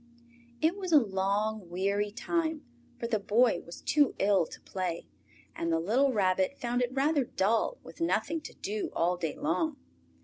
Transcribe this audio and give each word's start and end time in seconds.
It 0.61 0.77
was 0.77 0.91
a 0.91 0.97
long 0.99 1.69
weary 1.69 2.09
time, 2.09 2.65
for 2.97 3.05
the 3.05 3.19
Boy 3.19 3.61
was 3.63 3.81
too 3.81 4.15
ill 4.17 4.47
to 4.47 4.59
play, 4.61 5.05
and 5.55 5.71
the 5.71 5.79
little 5.79 6.11
Rabbit 6.11 6.57
found 6.57 6.81
it 6.81 6.91
rather 6.91 7.23
dull 7.25 7.77
with 7.83 8.01
nothing 8.01 8.41
to 8.41 8.55
do 8.55 8.89
all 8.95 9.15
day 9.15 9.35
long. 9.35 9.77